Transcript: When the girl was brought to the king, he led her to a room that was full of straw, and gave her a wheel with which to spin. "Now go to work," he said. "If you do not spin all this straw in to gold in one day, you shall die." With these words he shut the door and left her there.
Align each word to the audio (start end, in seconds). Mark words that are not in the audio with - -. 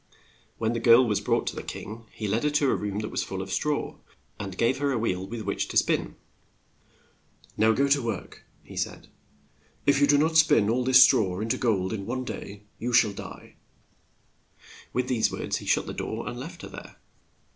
When 0.57 0.73
the 0.73 0.79
girl 0.79 1.05
was 1.07 1.21
brought 1.21 1.45
to 1.45 1.55
the 1.55 1.61
king, 1.61 2.07
he 2.11 2.27
led 2.27 2.41
her 2.41 2.49
to 2.49 2.71
a 2.71 2.75
room 2.75 3.01
that 3.01 3.09
was 3.11 3.21
full 3.21 3.39
of 3.39 3.51
straw, 3.51 3.97
and 4.39 4.57
gave 4.57 4.79
her 4.79 4.91
a 4.91 4.97
wheel 4.97 5.27
with 5.27 5.41
which 5.43 5.67
to 5.67 5.77
spin. 5.77 6.15
"Now 7.55 7.71
go 7.73 7.87
to 7.89 8.01
work," 8.01 8.43
he 8.63 8.75
said. 8.75 9.09
"If 9.85 10.01
you 10.01 10.07
do 10.07 10.17
not 10.17 10.37
spin 10.37 10.71
all 10.71 10.83
this 10.83 11.03
straw 11.03 11.39
in 11.39 11.49
to 11.49 11.57
gold 11.59 11.93
in 11.93 12.07
one 12.07 12.23
day, 12.25 12.63
you 12.79 12.93
shall 12.93 13.13
die." 13.13 13.57
With 14.91 15.07
these 15.07 15.31
words 15.31 15.57
he 15.57 15.67
shut 15.67 15.85
the 15.85 15.93
door 15.93 16.27
and 16.27 16.39
left 16.39 16.63
her 16.63 16.69
there. 16.69 16.95